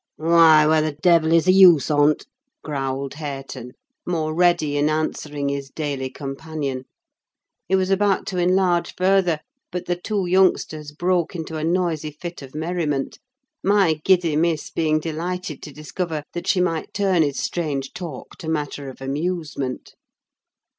"Why, 0.17 0.65
where 0.65 0.81
the 0.81 0.93
devil 0.93 1.31
is 1.31 1.45
the 1.45 1.53
use 1.53 1.91
on't?" 1.91 2.25
growled 2.63 3.13
Hareton, 3.13 3.73
more 4.03 4.33
ready 4.33 4.75
in 4.75 4.89
answering 4.89 5.49
his 5.49 5.69
daily 5.69 6.09
companion. 6.09 6.85
He 7.69 7.75
was 7.75 7.91
about 7.91 8.25
to 8.29 8.39
enlarge 8.39 8.95
further, 8.95 9.41
but 9.71 9.85
the 9.85 9.95
two 9.95 10.25
youngsters 10.25 10.91
broke 10.91 11.35
into 11.35 11.55
a 11.55 11.63
noisy 11.63 12.09
fit 12.09 12.41
of 12.41 12.55
merriment: 12.55 13.19
my 13.63 14.01
giddy 14.03 14.35
miss 14.35 14.71
being 14.71 14.99
delighted 14.99 15.61
to 15.61 15.71
discover 15.71 16.23
that 16.33 16.47
she 16.47 16.59
might 16.61 16.95
turn 16.95 17.21
his 17.21 17.37
strange 17.37 17.93
talk 17.93 18.37
to 18.39 18.49
matter 18.49 18.89
of 18.89 19.01
amusement. 19.03 19.93